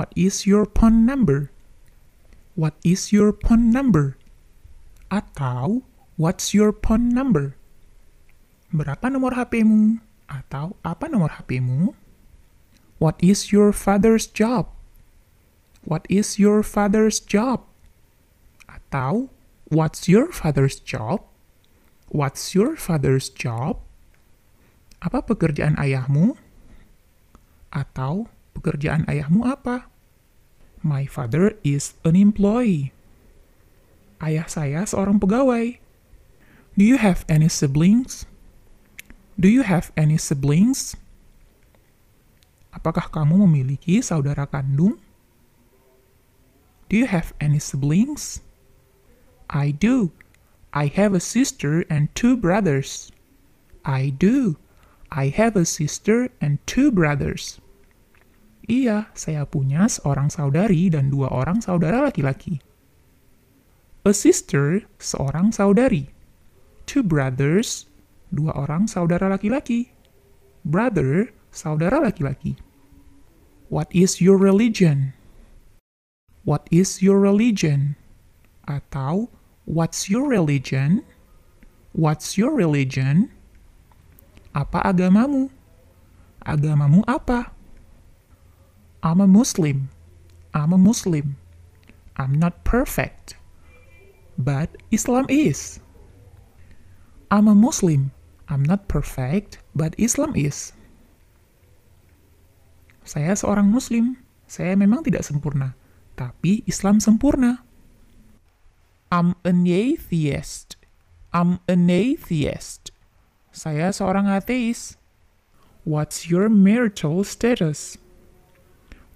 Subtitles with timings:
[0.00, 1.52] What is your phone number?
[2.56, 4.16] What is your phone number?
[5.12, 5.84] Atau
[6.16, 7.52] what's your phone number?
[8.72, 10.00] Berapa nomor HP-mu?
[10.24, 11.92] Atau apa nomor HP-mu?
[12.96, 14.72] What is your father's job?
[15.84, 17.68] What is your father's job?
[18.72, 19.28] Atau
[19.68, 21.28] what's your father's job?
[22.08, 23.84] What's your father's job?
[25.04, 26.40] Apa pekerjaan ayahmu?
[27.68, 29.89] Atau pekerjaan ayahmu apa?
[30.80, 32.96] My father is an employee.
[34.20, 35.76] Ayah saya seorang pegawai.
[36.72, 38.24] Do you have any siblings?
[39.36, 40.96] Do you have any siblings?
[42.72, 44.96] Apakah kamu memiliki saudara kandung?
[46.88, 48.40] Do you have any siblings?
[49.52, 50.16] I do.
[50.72, 53.12] I have a sister and two brothers.
[53.84, 54.56] I do.
[55.12, 57.60] I have a sister and two brothers.
[58.68, 62.60] Iya, saya punya seorang saudari dan dua orang saudara laki-laki.
[64.04, 66.08] A sister, seorang saudari.
[66.88, 67.88] Two brothers,
[68.32, 69.92] dua orang saudara laki-laki.
[70.64, 72.56] Brother, saudara laki-laki.
[73.70, 75.14] What is your religion?
[76.42, 77.94] What is your religion?
[78.66, 79.30] Atau
[79.68, 81.04] what's your religion?
[81.92, 83.30] What's your religion?
[84.56, 85.52] Apa agamamu?
[86.42, 87.54] Agamamu apa?
[89.00, 89.88] I'm a Muslim.
[90.52, 91.36] I'm a Muslim.
[92.16, 93.36] I'm not perfect.
[94.36, 95.80] But Islam is.
[97.30, 98.12] I'm a Muslim.
[98.50, 100.74] I'm not perfect, but Islam is.
[103.06, 104.18] Saya seorang Muslim.
[104.50, 105.78] Saya memang tidak sempurna,
[106.18, 107.62] tapi Islam sempurna.
[109.14, 110.74] I'm an atheist.
[111.30, 112.90] I'm an atheist.
[113.54, 114.98] Saya seorang ateis.
[115.86, 117.94] What's your marital status?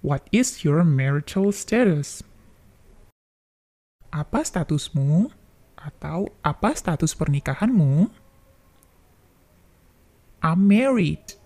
[0.05, 2.21] What is your marital status?
[4.13, 5.33] Apa statusmu?
[5.81, 8.13] Atau apa status pernikahanmu?
[10.45, 11.41] I'm married.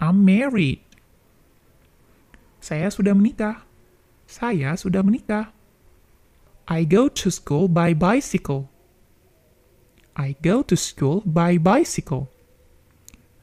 [0.00, 0.80] I'm married.
[2.64, 3.68] Saya sudah menikah.
[4.24, 5.52] Saya sudah menikah.
[6.64, 8.72] I go to school by bicycle.
[10.16, 12.32] I go to school by bicycle.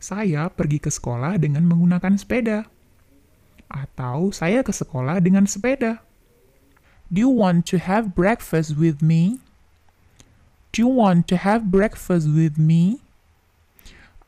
[0.01, 2.72] Saya pergi ke sekolah dengan menggunakan sepeda.
[3.73, 6.05] Atau saya ke sekolah dengan sepeda.
[7.09, 9.41] Do you want to have breakfast with me?
[10.73, 13.01] Do you want to have breakfast with me?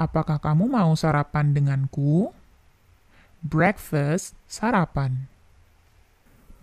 [0.02, 2.34] Apakah kamu mau sarapan denganku?
[3.46, 5.30] Breakfast, sarapan.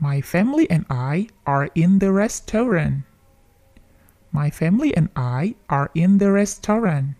[0.03, 3.06] My family and I are in the restaurant.
[4.34, 7.14] My family and I are in the restaurant.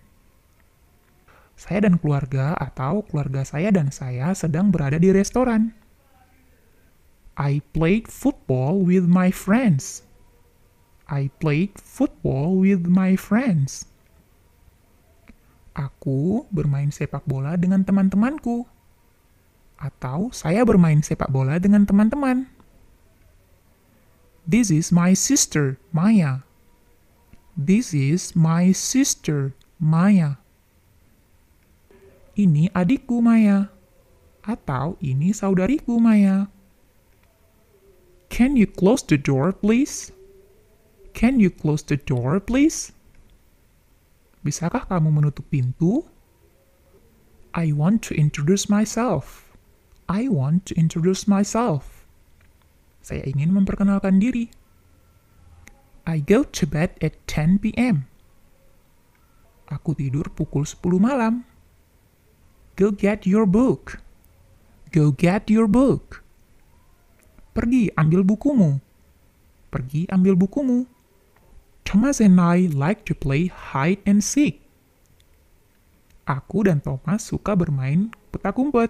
[1.63, 5.71] Saya dan keluarga atau keluarga saya dan saya sedang berada di restoran.
[7.39, 10.03] I played football with my friends.
[11.07, 13.87] I played football with my friends.
[15.79, 18.67] Aku bermain sepak bola dengan teman-temanku.
[19.79, 22.51] Atau saya bermain sepak bola dengan teman-teman.
[24.43, 26.43] This is my sister, Maya.
[27.55, 30.42] This is my sister, Maya.
[32.33, 33.69] Ini adikku, Maya.
[34.41, 36.49] Atau ini saudariku, Maya.
[38.33, 40.09] Can you close the door, please?
[41.13, 42.97] Can you close the door, please?
[44.41, 46.09] Bisakah kamu menutup pintu?
[47.53, 49.53] I want to introduce myself.
[50.09, 52.09] I want to introduce myself.
[53.05, 54.49] Saya ingin memperkenalkan diri.
[56.09, 58.09] I go to bed at 10 p.m.
[59.69, 61.45] Aku tidur pukul 10 malam.
[62.77, 64.01] Go get your book.
[64.93, 66.25] Go get your book.
[67.53, 68.81] Pergi ambil bukumu.
[69.69, 70.89] Pergi ambil bukumu.
[71.85, 74.65] Thomas and I like to play hide and seek.
[76.25, 78.89] Aku dan Thomas suka bermain petak umpet.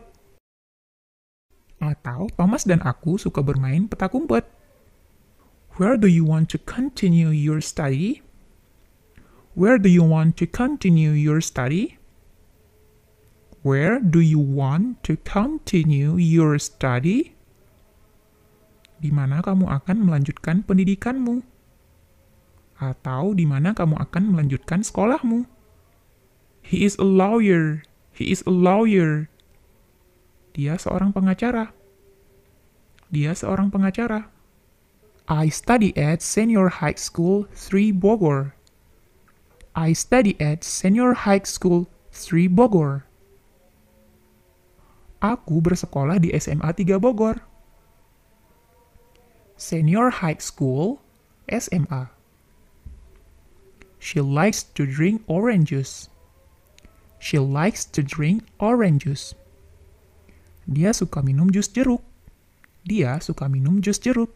[1.83, 4.47] Atau Thomas dan aku suka bermain petak umpet.
[5.81, 8.23] Where do you want to continue your study?
[9.59, 12.02] Where do you want to continue your study?
[13.63, 17.39] Where do you want to continue your study?
[18.99, 21.47] Di mana kamu akan melanjutkan pendidikanmu?
[22.83, 25.47] atau di mana kamu akan melanjutkan sekolahmu.
[26.67, 27.87] He is a lawyer.
[28.11, 29.31] He is a lawyer.
[30.59, 31.71] Dia seorang pengacara.
[33.15, 34.29] Dia seorang pengacara.
[35.31, 38.59] I study at Senior High School 3 Bogor.
[39.73, 43.07] I study at Senior High School 3 Bogor.
[45.23, 47.39] Aku bersekolah di SMA 3 Bogor.
[49.55, 50.99] Senior high school,
[51.47, 52.11] SMA.
[54.03, 56.11] She likes to drink orange juice.
[57.23, 59.39] She likes to drink orange juice.
[60.67, 62.03] Dia suka minum jus jeruk.
[62.83, 64.35] Dia suka minum jus jeruk.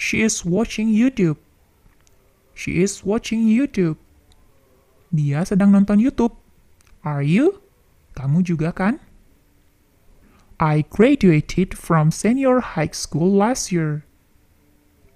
[0.00, 1.36] She is watching YouTube.
[2.56, 4.00] She is watching YouTube.
[5.12, 6.32] Dia sedang nonton YouTube.
[7.04, 7.60] Are you?
[8.16, 9.09] Kamu juga kan?
[10.60, 14.04] I graduated from senior high school last year.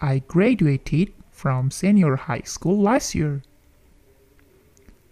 [0.00, 3.44] I graduated from senior high school last year.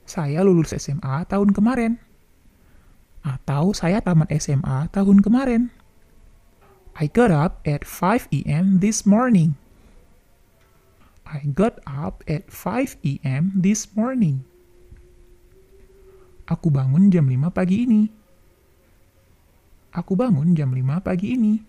[0.08, 2.00] Saya lulus SMA tahun kemarin.
[3.20, 5.68] Atau saya tamat SMA tahun kemarin.
[6.96, 8.80] I got up at 5 a.m.
[8.80, 9.60] this morning.
[11.28, 13.52] I got up at 5 a.m.
[13.52, 14.48] this morning.
[16.48, 18.21] Aku bangun jam 5 pagi ini.
[19.92, 21.60] Aku bangun jam 5 pagi ini.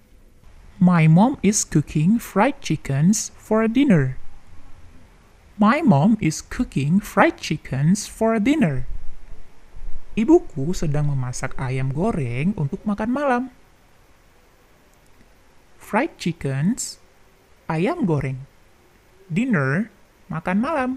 [0.79, 4.15] My mom is cooking fried chickens for dinner.
[5.59, 8.87] My mom is cooking fried chickens for dinner.
[10.15, 13.43] Ibuku sedang memasak ayam goreng untuk makan malam.
[15.83, 17.03] Fried chickens,
[17.67, 18.47] ayam goreng
[19.27, 19.91] dinner,
[20.31, 20.91] makan malam.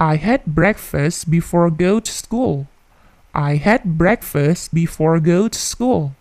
[0.00, 2.71] I had breakfast before go to school.
[3.32, 6.12] I had breakfast before go to school.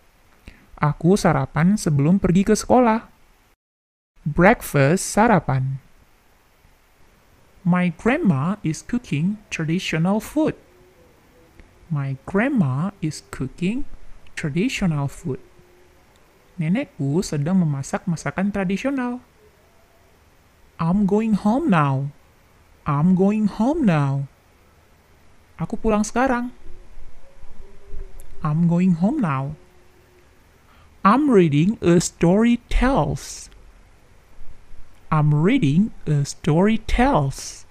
[0.79, 3.11] Aku sarapan sebelum pergi ke sekolah.
[4.23, 5.83] Breakfast sarapan.
[7.67, 10.55] My grandma is cooking traditional food.
[11.91, 13.83] My grandma is cooking
[14.39, 15.43] traditional food.
[16.55, 19.19] Nenekku sedang memasak masakan tradisional.
[20.79, 22.15] I'm going home now.
[22.87, 24.31] I'm going home now.
[25.59, 26.55] Aku pulang sekarang.
[28.41, 29.53] I'm going home now.
[31.05, 33.49] I'm reading a story tells.
[35.13, 37.69] I'm reading a story tells.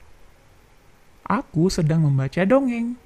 [1.26, 2.98] Aku sedang membaca dongeng.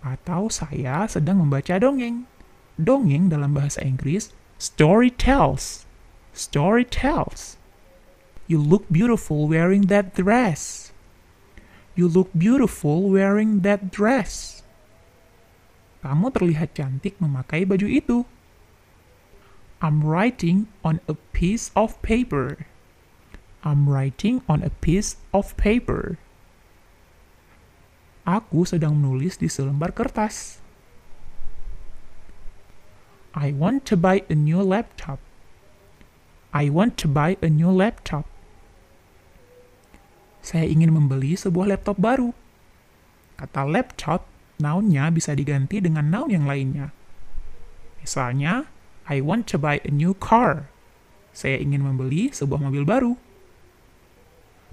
[0.00, 2.24] Atau saya sedang membaca dongeng.
[2.80, 5.84] Dongeng dalam bahasa Inggris, story tells.
[6.32, 7.60] Story tells.
[8.48, 10.92] You look beautiful wearing that dress.
[11.92, 14.55] You look beautiful wearing that dress.
[16.04, 18.28] Kamu terlihat cantik memakai baju itu.
[19.80, 22.64] I'm writing on a piece of paper.
[23.66, 26.16] I'm writing on a piece of paper.
[28.26, 30.58] Aku sedang menulis di selembar kertas.
[33.36, 35.20] I want to buy a new laptop.
[36.56, 38.24] I want to buy a new laptop.
[40.40, 42.32] Saya ingin membeli sebuah laptop baru.
[43.36, 44.24] Kata laptop,
[44.56, 46.92] noun-nya bisa diganti dengan noun yang lainnya.
[48.00, 48.70] Misalnya,
[49.06, 50.70] I want to buy a new car.
[51.36, 53.14] Saya ingin membeli sebuah mobil baru.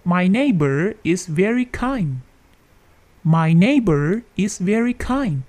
[0.03, 2.23] My neighbor is very kind.
[3.23, 5.47] My neighbor is very kind.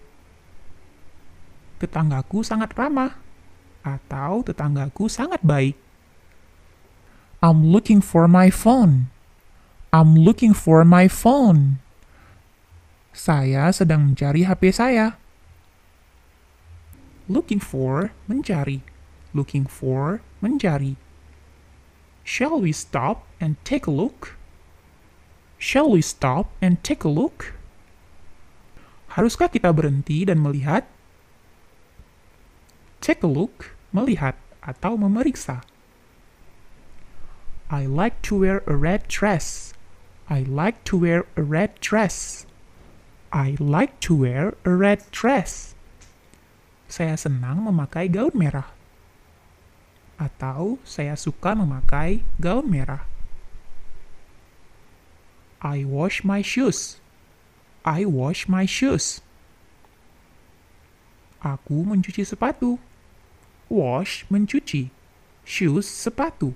[1.83, 3.19] Tetanggaku sangat ramah.
[3.85, 5.77] Atau tetanggaku sangat baik.
[7.45, 9.13] I'm looking for my phone.
[9.93, 11.84] I'm looking for my phone.
[13.15, 15.15] Saya sedang mencari HP saya.
[17.31, 18.83] Looking for, mencari.
[19.31, 20.99] Looking for, mencari.
[22.27, 24.35] Shall we stop and take a look?
[25.63, 27.55] Shall we stop and take a look?
[29.15, 30.83] Haruskah kita berhenti dan melihat?
[32.99, 35.63] Take a look, melihat atau memeriksa.
[37.71, 39.71] I like to wear a red dress.
[40.27, 42.43] I like to wear a red dress.
[43.35, 45.75] I like to wear a red dress.
[46.87, 48.71] Saya senang memakai gaun merah.
[50.15, 53.11] Atau saya suka memakai gaun merah.
[55.59, 57.03] I wash my shoes.
[57.83, 59.19] I wash my shoes.
[61.43, 62.79] Aku mencuci sepatu.
[63.67, 64.95] Wash, mencuci.
[65.43, 66.55] Shoes, sepatu.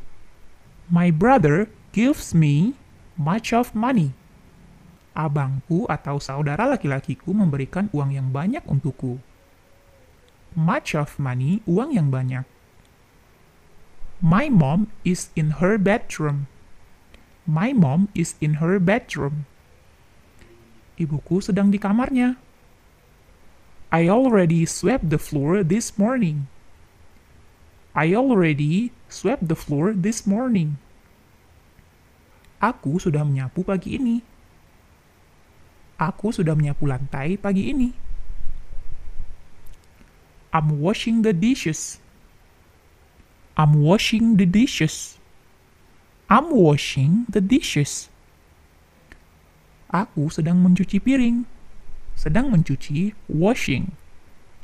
[0.86, 2.78] My brother gives me
[3.18, 4.14] much of money.
[5.18, 9.18] Abangku atau saudara laki-lakiku memberikan uang yang banyak untukku.
[10.54, 12.46] Much of money, uang yang banyak.
[14.22, 16.46] My mom is in her bedroom.
[17.50, 19.50] My mom is in her bedroom.
[20.94, 22.38] Ibuku sedang di kamarnya.
[23.90, 26.46] I already swept the floor this morning.
[27.98, 30.78] I already swept the floor this morning.
[32.62, 34.37] Aku sudah menyapu pagi ini.
[35.98, 37.90] Aku sudah menyapu lantai pagi ini.
[40.54, 41.98] I'm washing the dishes.
[43.58, 45.18] I'm washing the dishes.
[46.30, 48.06] I'm washing the dishes.
[49.90, 51.50] Aku sedang mencuci piring.
[52.14, 53.98] Sedang mencuci, washing.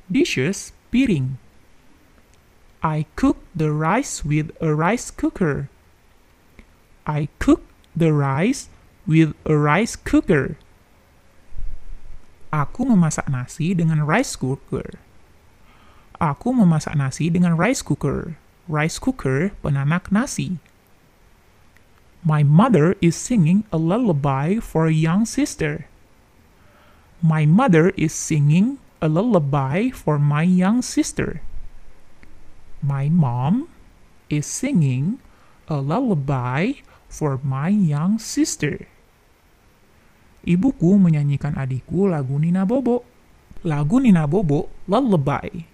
[0.06, 1.42] Dishes, piring.
[2.84, 5.72] I cook the rice with a rice cooker.
[7.08, 7.64] I cook
[7.96, 8.68] the rice
[9.08, 10.60] with a rice cooker.
[12.54, 15.02] Aku memasak nasi dengan rice cooker.
[16.22, 18.38] Aku memasak nasi dengan rice cooker.
[18.70, 20.62] Rice cooker penanak nasi.
[22.22, 25.90] My mother is singing a lullaby for a young sister.
[27.18, 31.42] My mother is singing a lullaby for my young sister.
[32.78, 33.66] My mom
[34.30, 35.18] is singing
[35.66, 38.86] a lullaby for my young sister.
[40.44, 43.00] Ibuku menyanyikan adikku lagu Nina Bobo.
[43.64, 45.64] Lagu Nina Bobo, lullaby.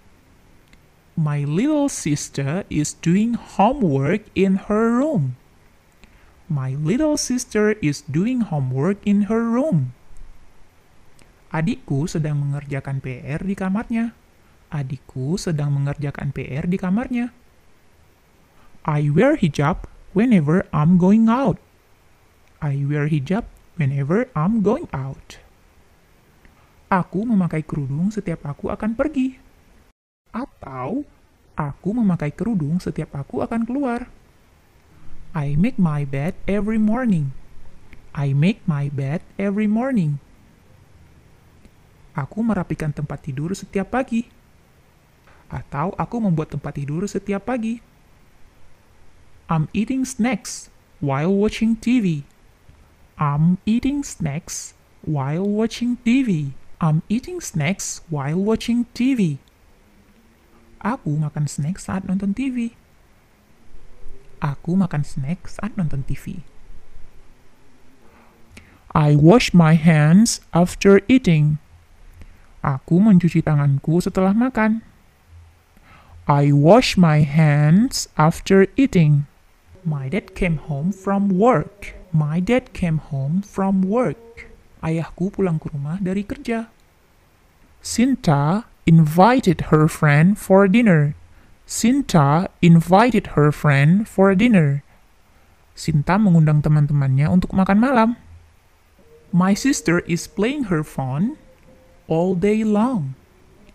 [1.19, 5.35] My little sister is doing homework in her room.
[6.47, 9.91] My little sister is doing homework in her room.
[11.51, 14.15] Adikku sedang mengerjakan PR di kamarnya.
[14.71, 17.35] Adikku sedang mengerjakan PR di kamarnya.
[18.87, 19.83] I wear hijab
[20.15, 21.59] whenever I'm going out.
[22.63, 23.43] I wear hijab
[23.81, 25.41] whenever I'm going out.
[26.93, 29.41] Aku memakai kerudung setiap aku akan pergi.
[30.29, 31.01] Atau
[31.57, 34.05] aku memakai kerudung setiap aku akan keluar.
[35.33, 37.33] I make my bed every morning.
[38.13, 40.21] I make my bed every morning.
[42.13, 44.29] Aku merapikan tempat tidur setiap pagi.
[45.49, 47.81] Atau aku membuat tempat tidur setiap pagi.
[49.47, 50.67] I'm eating snacks
[50.99, 52.27] while watching TV.
[53.21, 54.73] I'm eating snacks
[55.05, 56.57] while watching TV.
[56.81, 59.37] I'm eating snacks while watching TV.
[60.81, 62.73] Aku makan snack saat nonton TV.
[64.41, 66.41] Aku makan snack saat nonton TV.
[68.89, 71.61] I wash my hands after eating.
[72.65, 74.81] Aku mencuci tanganku setelah makan.
[76.25, 79.29] I wash my hands after eating.
[79.85, 82.00] My dad came home from work.
[82.11, 84.51] My dad came home from work.
[84.83, 86.67] Ayahku pulang ke rumah dari kerja.
[87.79, 91.15] Sinta invited her friend for dinner.
[91.63, 94.83] Sinta invited her friend for dinner.
[95.71, 98.09] Sinta mengundang teman-temannya untuk makan malam.
[99.31, 101.39] My sister is playing her phone
[102.11, 103.15] all day long.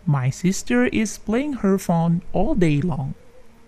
[0.05, 3.17] My sister is playing her phone all day long.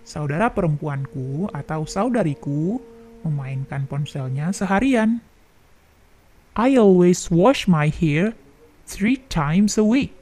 [0.04, 2.84] Saudara perempuanku atau saudariku
[3.22, 5.20] memainkan ponselnya seharian.
[6.58, 8.34] I always wash my hair
[8.88, 10.12] three times a week.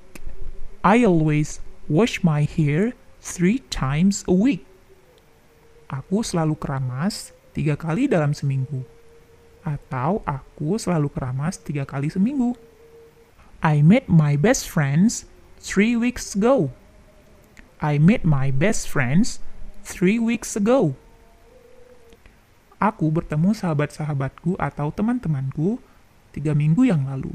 [0.85, 4.62] I always wash my hair three times a week.
[5.88, 8.85] Aku selalu keramas tiga kali dalam seminggu.
[9.67, 12.55] Atau aku selalu keramas tiga kali seminggu.
[13.65, 15.26] I met my best friends
[15.59, 16.71] three weeks ago.
[17.81, 19.41] I met my best friends
[19.83, 20.95] three weeks ago.
[22.76, 25.80] Aku bertemu sahabat-sahabatku atau teman-temanku
[26.37, 27.33] tiga minggu yang lalu.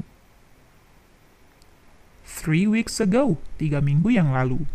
[2.22, 4.70] Three weeks ago, tiga minggu yang lalu.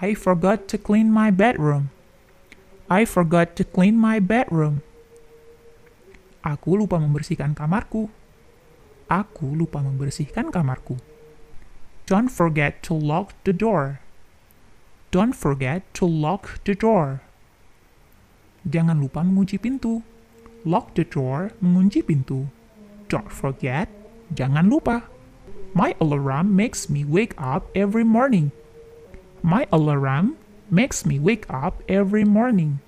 [0.00, 1.88] I forgot to clean my bedroom.
[2.92, 4.84] I forgot to clean my bedroom.
[6.44, 8.12] Aku lupa membersihkan kamarku.
[9.08, 11.00] Aku lupa membersihkan kamarku.
[12.04, 14.04] Don't forget to lock the door.
[15.08, 17.24] Don't forget to lock the door.
[18.68, 20.04] Jangan lupa mengunci pintu.
[20.68, 22.52] Lock the door, mengunci pintu.
[23.08, 23.88] Don't forget,
[24.36, 25.08] jangan lupa.
[25.72, 28.52] My alarm makes me wake up every morning.
[29.40, 30.36] My alarm
[30.68, 32.84] makes me wake up every morning.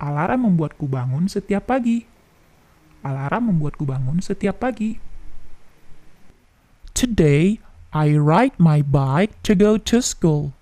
[0.00, 2.04] Alarm membuatku bangun setiap pagi.
[3.04, 5.00] Alarm membuatku bangun setiap pagi.
[6.96, 7.60] Today,
[7.92, 10.52] I ride my bike to go to school.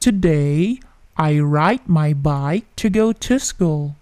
[0.00, 0.80] Today,
[1.20, 3.92] I ride my bike to go to school.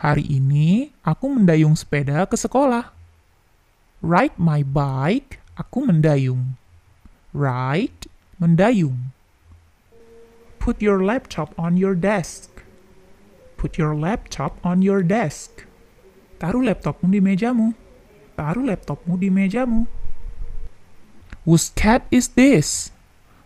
[0.00, 2.96] Hari ini, aku mendayung sepeda ke sekolah.
[4.00, 6.56] Ride my bike, aku mendayung.
[7.36, 8.08] Ride,
[8.40, 9.12] mendayung.
[10.56, 12.48] Put your laptop on your desk.
[13.60, 15.68] Put your laptop on your desk.
[16.40, 17.76] Taruh laptopmu di mejamu.
[18.32, 19.84] Taruh laptopmu di mejamu.
[21.44, 22.96] Whose cat is this?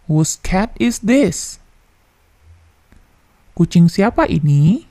[0.07, 1.59] Whose cat is this?
[3.54, 4.87] Kucing siapa ini?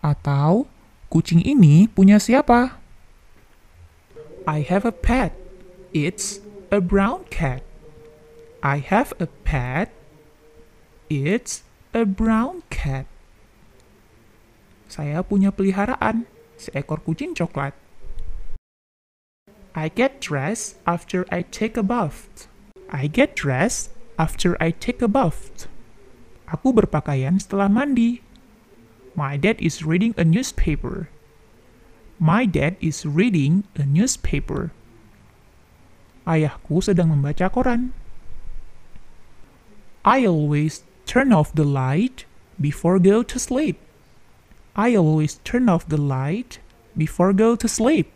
[0.00, 0.66] Atau
[1.12, 2.80] kucing ini punya siapa?
[4.48, 5.36] I have a pet.
[5.92, 6.40] It's
[6.72, 7.60] a brown cat.
[8.64, 9.92] I have a pet.
[11.10, 13.04] It's a brown cat.
[14.90, 16.26] Saya punya peliharaan,
[16.58, 17.74] seekor kucing coklat.
[19.74, 22.50] I get dressed after I take a bath.
[22.90, 25.70] I get dressed after I take a bath.
[26.50, 28.26] Aku berpakaian setelah mandi.
[29.14, 31.06] My dad is reading a newspaper.
[32.18, 34.74] My dad is reading a newspaper.
[36.26, 37.94] Ayahku sedang membaca koran.
[40.02, 42.26] I always turn off the light
[42.58, 43.78] before go to sleep.
[44.74, 46.58] I always turn off the light
[46.98, 48.10] before go to sleep.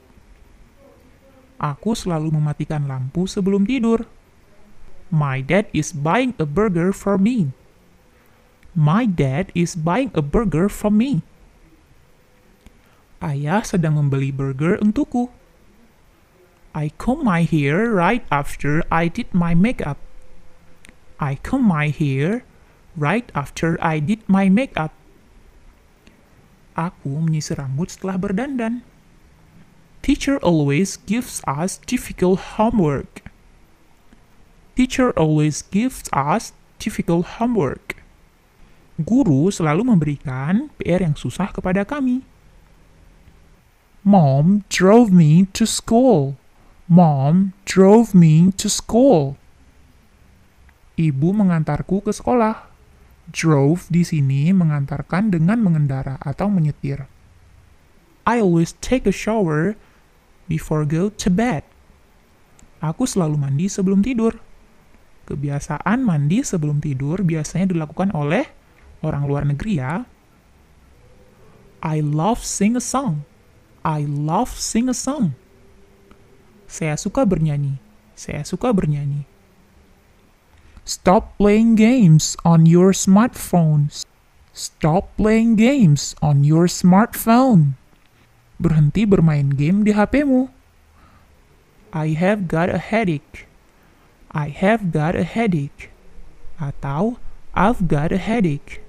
[1.63, 4.11] Aku selalu mematikan lampu sebelum tidur.
[5.09, 7.55] My dad is buying a burger for me.
[8.75, 11.23] My dad is buying a burger for me.
[13.23, 15.31] Ayah sedang membeli burger untukku.
[16.75, 20.03] I comb my hair right after I did my makeup.
[21.23, 22.43] I comb my hair
[22.99, 24.91] right after I did my makeup.
[26.75, 28.83] Aku menyisir rambut setelah berdandan.
[30.03, 33.23] Teacher always gives us difficult homework.
[34.75, 36.51] Teacher always gives us
[36.83, 37.94] difficult homework.
[38.95, 42.23] Guru selalu memberikan PR yang susah kepada kami.
[44.07, 46.39] Mom drove me to school.
[46.87, 49.35] Mom drove me to school.
[50.95, 52.71] Ibu mengantarku ke sekolah.
[53.35, 57.11] Drove di sini mengantarkan dengan mengendara atau menyetir.
[58.23, 59.75] I always take a shower
[60.47, 61.67] before go to bed.
[62.79, 64.39] Aku selalu mandi sebelum tidur.
[65.25, 68.45] Kebiasaan mandi sebelum tidur biasanya dilakukan oleh
[69.03, 70.05] orang luar negeri ya.
[71.83, 73.27] I love sing a song.
[73.85, 75.37] I love sing a song.
[76.69, 77.77] Saya suka bernyanyi.
[78.15, 79.29] Saya suka bernyanyi.
[80.85, 84.05] Stop playing games on your smartphones.
[84.53, 87.81] Stop playing games on your smartphone.
[88.61, 90.53] Berhenti bermain game di HP-mu.
[91.91, 93.49] I have got a headache.
[94.31, 95.89] I have got a headache.
[96.61, 97.19] Atau
[97.57, 98.84] I've got a headache.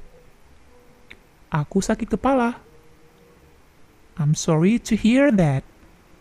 [1.53, 2.57] Aku sakit kepala.
[4.15, 5.67] I'm sorry to hear that.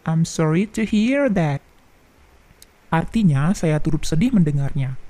[0.05, 1.65] I'm sorry to hear that.
[2.93, 5.01] Artinya, saya turut sedih mendengarnya.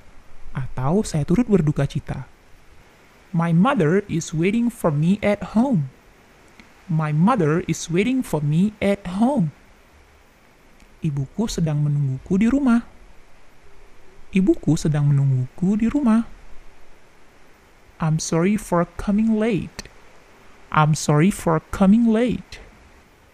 [0.54, 2.30] Atau saya turut berduka cita.
[3.34, 5.90] My mother is waiting for me at home.
[6.86, 9.50] My mother is waiting for me at home.
[11.02, 12.86] Ibuku sedang menungguku di rumah.
[14.30, 16.24] Ibuku sedang menungguku di rumah.
[17.98, 19.88] I'm sorry for coming late.
[20.74, 22.58] I'm sorry for coming late.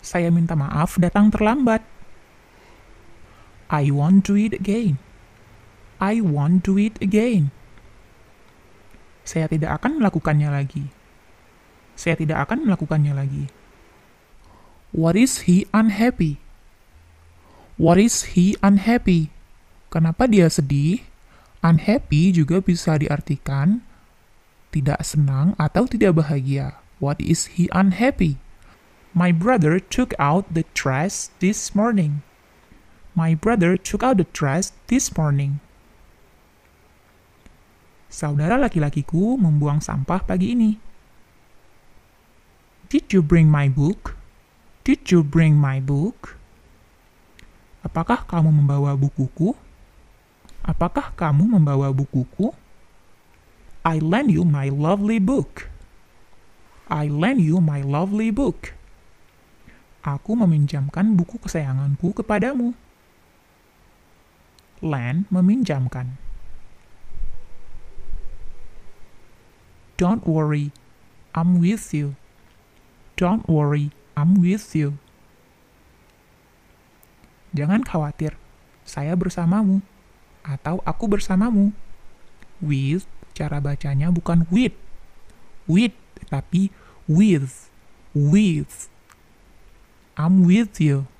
[0.05, 1.81] Saya minta maaf datang terlambat.
[3.72, 5.00] I won't do it again.
[5.96, 7.48] I won't do it again.
[9.24, 10.92] Saya tidak akan melakukannya lagi.
[11.96, 13.44] Saya tidak akan melakukannya lagi.
[14.92, 16.40] What is he unhappy?
[17.81, 19.33] What is he unhappy?
[19.88, 21.05] Kenapa dia sedih?
[21.61, 23.85] Unhappy juga bisa diartikan
[24.72, 26.80] tidak senang atau tidak bahagia.
[27.00, 28.36] What is he unhappy?
[29.16, 32.20] My brother took out the trash this morning.
[33.16, 35.64] My brother took out the trash this morning.
[38.12, 40.76] Saudara laki-lakiku membuang sampah pagi ini.
[42.92, 44.18] Did you bring my book?
[44.84, 46.36] Did you bring my book?
[47.80, 49.56] Apakah kamu membawa bukuku?
[50.60, 52.52] Apakah kamu membawa bukuku?
[53.86, 55.69] I lend you my lovely book.
[56.90, 58.74] I lend you my lovely book.
[60.03, 62.74] Aku meminjamkan buku kesayanganku kepadamu.
[64.83, 66.18] Lend meminjamkan.
[69.94, 70.74] Don't worry,
[71.37, 72.18] I'm with you.
[73.14, 74.98] Don't worry, I'm with you.
[77.55, 78.35] Jangan khawatir,
[78.83, 79.85] saya bersamamu.
[80.42, 81.70] Atau aku bersamamu.
[82.59, 84.74] With, cara bacanya bukan with.
[85.68, 85.94] With,
[86.33, 86.72] tapi
[87.11, 87.66] with,
[88.14, 88.87] with.
[90.14, 91.11] I'm with you.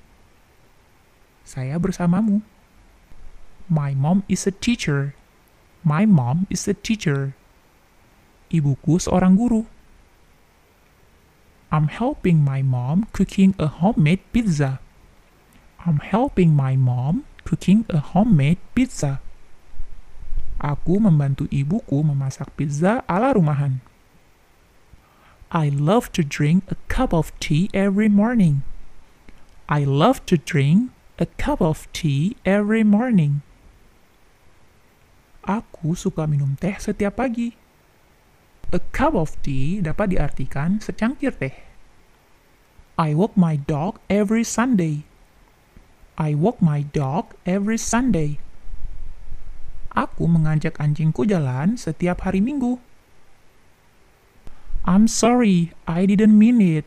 [1.43, 2.47] Saya bersamamu.
[3.67, 5.11] My mom is a teacher.
[5.83, 7.35] My mom is a teacher.
[8.47, 9.67] Ibuku seorang guru.
[11.71, 14.79] I'm helping my mom cooking a homemade pizza.
[15.83, 19.19] I'm helping my mom cooking a homemade pizza.
[20.59, 23.83] Aku membantu ibuku memasak pizza ala rumahan.
[25.51, 28.63] I love to drink a cup of tea every morning.
[29.67, 33.43] I love to drink a cup of tea every morning.
[35.43, 37.59] Aku suka minum teh setiap pagi.
[38.71, 41.59] A cup of tea dapat diartikan secangkir teh.
[42.95, 45.03] I walk my dog every Sunday.
[46.15, 48.39] I walk my dog every Sunday.
[49.91, 52.79] Aku mengajak anjingku jalan setiap hari Minggu.
[54.81, 56.85] I'm sorry, I didn't mean it.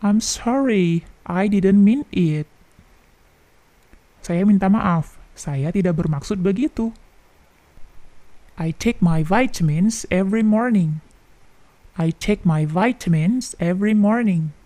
[0.00, 2.48] I'm sorry, I didn't mean it.
[4.24, 6.96] Saya minta maaf, saya tidak bermaksud begitu.
[8.56, 11.04] I take my vitamins every morning.
[12.00, 14.56] I take my vitamins every morning.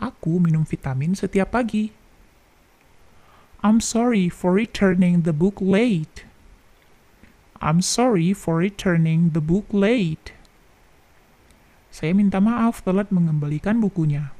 [0.00, 1.92] Aku minum vitamin setiap pagi.
[3.60, 6.24] I'm sorry for returning the book late.
[7.62, 10.34] I'm sorry for returning the book late.
[11.94, 14.34] Saya minta maaf telat mengembalikan bukunya.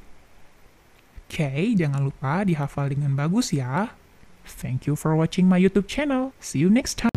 [1.30, 3.94] Oke, okay, jangan lupa dihafal dengan bagus ya.
[4.42, 6.34] Thank you for watching my YouTube channel.
[6.42, 7.11] See you next time.